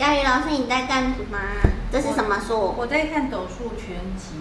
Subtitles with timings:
[0.00, 1.38] 佳瑜老师，你在干什么？
[1.92, 2.74] 这是什么书？
[2.78, 4.32] 我在看《斗数全集》，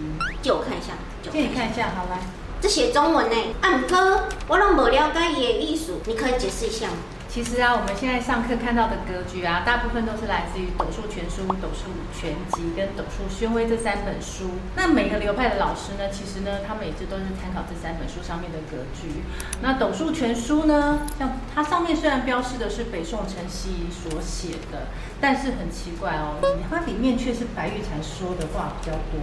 [0.42, 2.18] 借我看一下，借你看一下，好来。
[2.62, 6.94] 这写中文呢，啊，不过我拢无了解伊的意思，你可以解释一下吗？
[7.30, 14.50] 其实啊，我们现在上课看到的格局啊，大部分都是来自于《斗数全书》《斗数全集》跟《斗数宣威》这三本书。
[14.76, 19.22] 那每个流派的老师呢，其实呢，他们也是都是参考这三本书上面的格局。
[19.62, 24.90] 那《斗数全书》呢，像它上面虽然标示的是北宋陈希夷所写的，
[25.22, 29.22] 但是很奇怪哦，它里面却是白玉蟾说的话比较多。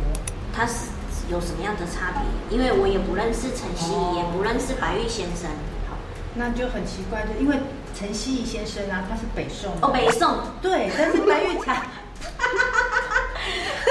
[0.55, 0.95] 它是。
[1.29, 2.57] 有什么样的差别？
[2.57, 5.51] 因为我也不认识陈希夷，也不认识白玉先生。
[5.91, 5.99] 好，
[6.37, 7.57] 那就很奇怪，的因为
[7.99, 9.73] 陈希夷先生啊，他是北宋。
[9.81, 10.37] 哦，北宋。
[10.61, 11.75] 对，但是白玉蟾。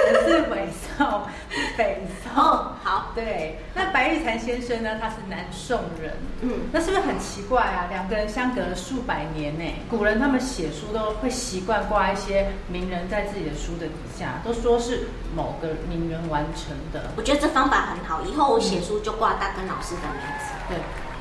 [0.06, 2.32] 不是北宋，是北宋。
[2.36, 3.58] 哦，好，对。
[3.74, 5.00] 那白玉蟾先生呢？
[5.02, 6.14] 他是南宋人。
[6.42, 7.88] 嗯，那是不是很奇怪啊？
[7.90, 9.66] 两个人相隔了数百年呢。
[9.90, 17.10] 古人他们写书都会习惯挂一些名人在自己的书的底下，都说是某个名人完成的。
[17.16, 20.54] 我觉得这方法很好，以后我写书就挂大根老师的名字。
[20.70, 20.78] 对。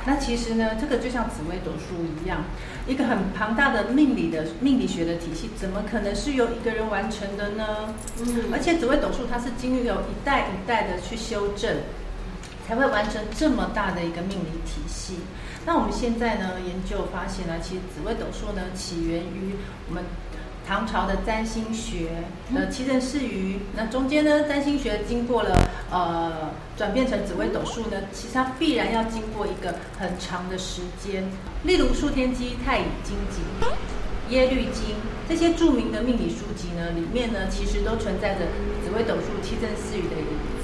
[0.07, 2.45] 那其实呢，这个就像紫微斗数一样，
[2.87, 7.95] 一个很庞大的命理的命理学的体系，怎么可能是由一个人完成的呢？
[8.21, 11.77] 嗯，而且紫微斗数它是经历了一代一代的去修正，
[12.69, 15.21] 才会完成这么大的一个命理体系。
[15.65, 19.55] 那我们现在呢，研究发现呢，其实紫微斗数呢，起源于
[19.89, 20.05] 我们。
[20.67, 22.09] 唐朝的占星学，
[22.55, 25.57] 呃，奇人异于，那中间呢，占星学经过了
[25.91, 31.25] 呃转变成紫微斗数呢，其实它必然要经过一个很长的时间。
[31.65, 33.43] 例如《数天机》《太乙经集》
[34.31, 34.73] 《耶律经》
[35.29, 38.41] 这些著名的命理书籍呢，里面呢，其实都存在着
[38.83, 40.27] 紫微斗数奇人异于的影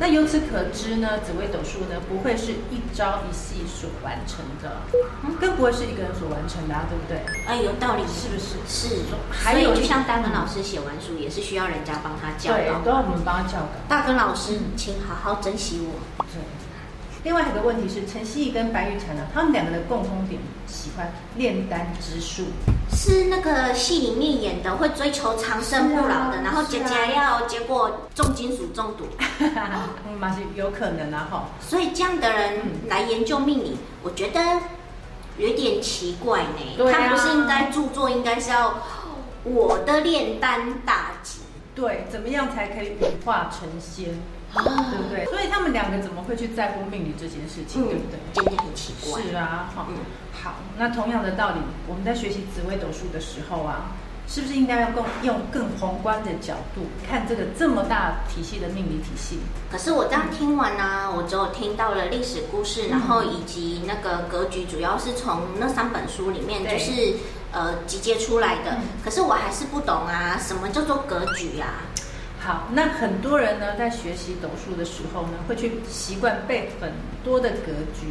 [0.00, 4.76] 那由此可知呢，紫微斗数呢，不会是一朝一夕所完成的，
[5.40, 7.20] 更不会是一个人所完成的啊，对不对？
[7.46, 8.56] 哎，有道理，是不是？
[8.68, 8.96] 是。
[9.30, 12.58] 还有，就像大根老师写完书，也是需要人家帮他教导。
[12.58, 13.68] 对，都要我们帮他教导。
[13.88, 16.24] 大根老师，请好好珍惜我。
[16.32, 16.40] 对。
[17.24, 22.44] 另外一个问题是，陈希怡跟白玉婵呢，他们两个的共通点喜欢炼丹之术。
[22.90, 29.04] 是那个戏里面演的，会追求长生不老的，啊、然后姐姐要结果重金属中毒，
[29.40, 31.48] 嗯，蛮是有可能啊哈。
[31.60, 34.40] 所以这样的人来研究命理，嗯、我觉得
[35.36, 36.84] 有点奇怪呢。
[36.84, 38.74] 啊、他不是应该著作，应该是要
[39.44, 41.40] 我的炼丹大吉。
[41.74, 44.14] 对，怎么样才可以羽化成仙？
[44.54, 45.26] 对不对？
[45.26, 47.82] 所以他们两个怎么会去在乎命理这件事情？
[47.82, 48.18] 嗯、对不对？
[48.34, 49.22] 真的很奇怪。
[49.22, 49.96] 是啊，好，嗯、
[50.32, 50.54] 好。
[50.78, 53.92] 那同样的道理，我们在学习紫微斗数的时候啊，
[54.26, 59.38] 是不是应该要更用更宏观的角度看这个这么大体系的命理体系？
[59.70, 67.14] 可是我这样听完呢、啊，嗯、我只有听到了历史故事，然后以及那个格局，主要是从那三本书里面就是
[67.52, 68.72] 呃集结出来的。
[68.72, 71.82] 嗯、可是我还是不懂啊，什么叫做格局啊？
[72.48, 76.90] 好，那很多人呢，在学习斗数的时候呢，会去习惯背很
[77.22, 78.06] 多的格局。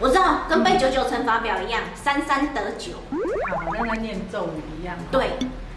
[0.00, 2.92] 我知道，跟背九九乘法表一样，嗯、三三得九。
[3.50, 4.96] 好，好像在念咒语一样。
[5.10, 5.32] 对，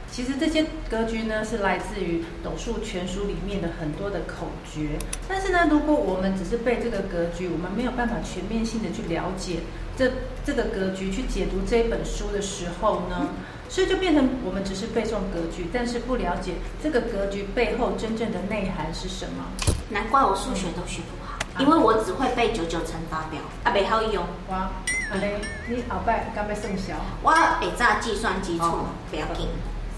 [0.09, 4.91] 其实这些格局呢，是来自于斗数全书里面的很多的口诀。
[5.27, 9.57] 但是呢，如果我们只是背这个格局，我们没有办法全面性的去了解
[9.97, 10.09] 这
[10.45, 13.27] 这个格局，去解读这一本书的时候呢，嗯
[13.67, 19.45] 所以就变成我们只是背诵格局，但是不了解这个格局背后真正的内涵是什么。
[19.89, 24.23] 难怪我数学都学不好，嗯、因为我只会背九九乘法表，啊，没好用。
[24.49, 24.71] 哇，
[25.09, 26.95] 好嘞，你后摆敢要算小？
[27.21, 29.49] 我会炸计算基础，哦、不要紧。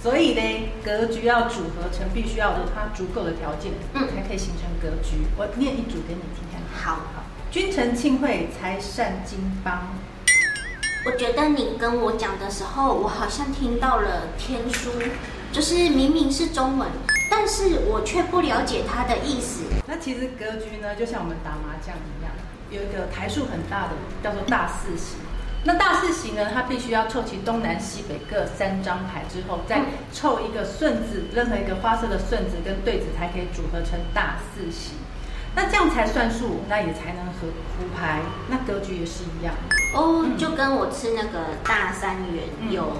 [0.01, 5.17] 所以呢，格局要组合成，必须要有它足够的条件，嗯，才可以形成格局。
[5.37, 6.61] 我念一组给你听看。
[6.73, 9.87] 好好，君臣庆会，财善经邦。
[11.07, 14.91] 我觉得你跟我讲的时候，我好像听到了天书，
[15.53, 16.85] 就是明明是中文，
[17.31, 19.63] 但是我却不了解它的意思。
[19.87, 22.33] 那其实格局呢，就像我们打麻将一样，
[22.69, 23.91] 有一个台数很大的
[24.21, 25.15] 叫做大四喜。
[25.63, 29.79] 那大四喜呢，它必须要凑齐东南西北各三张牌之后，再
[30.11, 34.91] 凑一个顺子，任何一个花色的顺子跟对子，才可以组合成大四喜。
[35.57, 37.47] 那这样才算数，那也才能合
[37.79, 38.21] 胡牌。
[38.47, 39.55] 那格局也是一样
[39.95, 42.95] 哦，就跟我吃那个大三元、嗯、有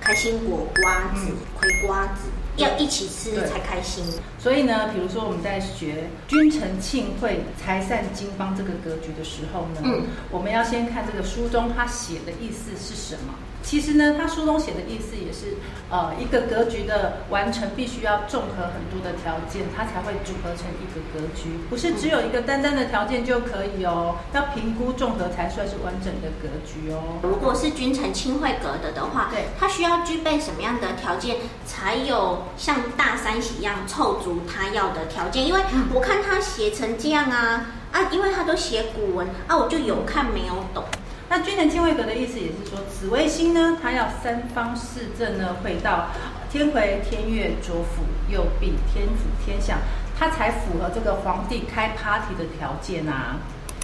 [0.00, 4.02] 开心果、瓜子、葵、嗯、瓜子，要一起吃才开心。
[4.38, 13.34] 所以呢，比如说我们在学君臣庆会、财散经邦这个格局的时候呢，嗯、我们要先看这个书中它写的意思是什么。
[13.62, 15.58] 其实呢，他书中写的意思也是，
[15.90, 27.18] 呃，一个格局的完成必须要综合很多的条件，它才会组合成一个格局，不是只有一个单单的条件就可以哦，要评估综合才算是完整的格局哦。
[27.22, 35.46] 如果是君臣亲会格的的话，对，它需要具备什么样的条件，才有像大三喜一样凑足他要的条件？
[35.46, 35.60] 因为
[35.92, 40.84] 我看他写成这样啊啊，因为他都写古文啊，我就有看没有懂。
[41.30, 46.06] 那君臣亲会格的意思也是说，紫微星呢，它要三方四正呢，会到
[46.50, 48.02] 天魁、天月、左辅、
[48.32, 49.78] 右弼、天子、天相，
[50.18, 53.36] 它才符合这个皇帝开 party 的条件啊。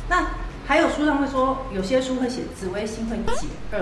[0.09, 0.27] 那
[0.67, 3.79] 还有书上会说，有些书会写紫微星会解厄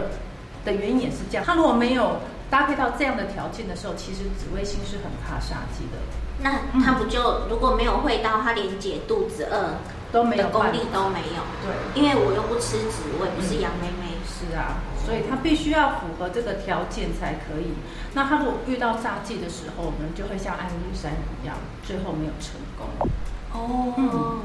[0.65, 1.45] 的原因也是这样。
[1.47, 2.17] 它如果没有
[2.53, 5.97] 搭配到这样的条件的时候，其实紫微星是很怕煞气的。
[6.43, 9.79] 那他不就如果没有会到，他连解肚子饿？
[10.13, 17.73] 都没有功力都没有，对，因为我又不吃紫，我也不是杨妹妹，是啊，所以他必须要符合这个条件才可以。
[18.13, 21.13] 那他如果遇到煞忌的时候，我们就会像安禄山
[21.43, 23.09] 一样，最后没有成功。
[23.55, 24.41] 哦，嗯、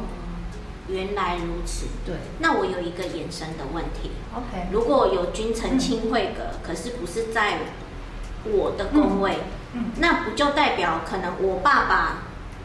[0.87, 1.87] 原来如此。
[2.05, 4.11] 对，那我有一个延伸的问题。
[4.33, 7.59] OK，如果有君臣亲会格，嗯、可是不是在
[8.51, 9.37] 我的宫位，
[9.97, 12.17] 那不就代表可能我爸爸？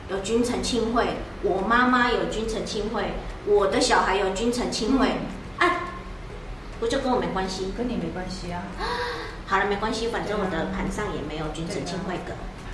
[0.09, 3.15] 有君臣亲会，我妈妈有君臣亲会，
[3.47, 5.09] 我的小孩有君臣亲会，
[5.59, 5.77] 嗯、啊，
[6.79, 7.73] 不就跟我没关系？
[7.79, 8.63] 跟你没关系啊。
[9.47, 12.33] 好了，没关系，反正我的盘上也没有君臣亲会格。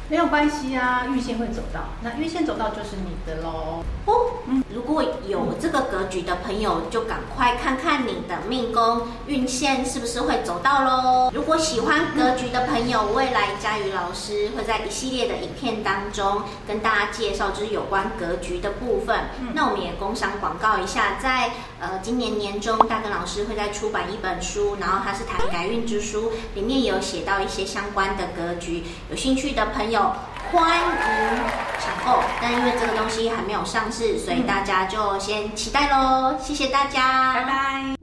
[0.08, 3.84] 没有关系啊，运线会走到，那运线走到就是你的喽。
[4.06, 4.37] 哦，
[5.98, 11.32] 格局的朋友，就赶快看看你的命宫运线是不是会走到喽。
[11.34, 19.18] 如果喜欢格局的朋友，未来佳瑜老师会在一系列的影片当中跟大家介绍，就是有关格局的部分。
[19.40, 21.50] 嗯，那我们也工商广告一下，在
[21.80, 30.12] 呃今年年中，大根老师会再出版一本书，然后它是谈改运之书，里面有写到一些相关的格局，有兴趣的朋友。
[30.50, 30.86] 欢迎
[31.78, 36.36] 抢购，但因为这个东西还没有上市，所以大家就先期待喽。
[36.40, 37.97] 谢谢大家，拜拜。